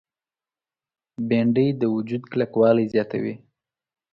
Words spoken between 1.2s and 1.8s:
بېنډۍ